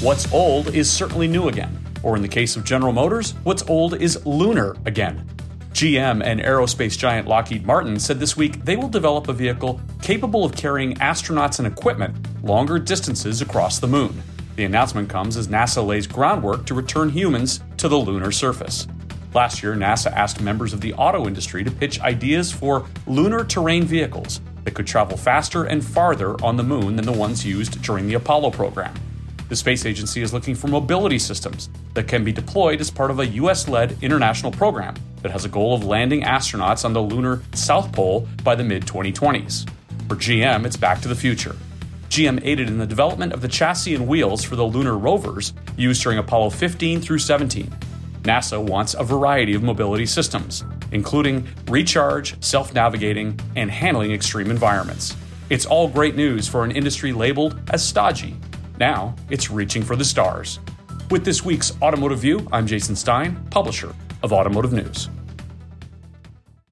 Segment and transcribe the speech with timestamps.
[0.00, 1.76] What's old is certainly new again.
[2.04, 5.28] Or in the case of General Motors, what's old is lunar again.
[5.72, 10.44] GM and aerospace giant Lockheed Martin said this week they will develop a vehicle capable
[10.44, 12.14] of carrying astronauts and equipment
[12.44, 14.22] longer distances across the moon.
[14.54, 18.86] The announcement comes as NASA lays groundwork to return humans to the lunar surface.
[19.34, 23.82] Last year, NASA asked members of the auto industry to pitch ideas for lunar terrain
[23.82, 28.06] vehicles that could travel faster and farther on the moon than the ones used during
[28.06, 28.94] the Apollo program.
[29.48, 33.18] The space agency is looking for mobility systems that can be deployed as part of
[33.18, 37.42] a US led international program that has a goal of landing astronauts on the lunar
[37.54, 39.68] South Pole by the mid 2020s.
[40.06, 41.56] For GM, it's back to the future.
[42.10, 46.02] GM aided in the development of the chassis and wheels for the lunar rovers used
[46.02, 47.74] during Apollo 15 through 17.
[48.22, 50.62] NASA wants a variety of mobility systems,
[50.92, 55.16] including recharge, self navigating, and handling extreme environments.
[55.48, 58.36] It's all great news for an industry labeled as stodgy
[58.78, 60.60] now it's reaching for the stars.
[61.10, 65.08] With this week's Automotive View, I'm Jason Stein, publisher of Automotive News.